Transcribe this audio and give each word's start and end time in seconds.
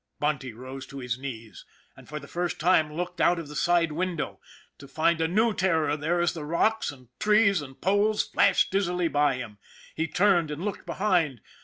Bunty 0.19 0.51
rose 0.51 0.87
to 0.87 0.97
his 0.97 1.19
knees, 1.19 1.63
and 1.95 2.09
for 2.09 2.19
the 2.19 2.27
first 2.27 2.59
time 2.59 2.91
looked 2.91 3.21
out 3.21 3.37
of 3.37 3.47
the 3.47 3.55
side 3.55 3.91
window, 3.91 4.39
to 4.79 4.87
find 4.87 5.21
a 5.21 5.27
new 5.27 5.53
terror 5.53 5.95
there 5.95 6.19
as 6.19 6.33
the 6.33 6.43
rocks 6.43 6.91
and 6.91 7.09
trees 7.19 7.61
and 7.61 7.79
poles 7.79 8.23
flashed 8.23 8.71
dizzily 8.71 9.09
by 9.09 9.35
him. 9.35 9.59
He 9.93 10.07
turned 10.07 10.49
and 10.49 10.65
looked 10.65 10.87
behind. 10.87 11.39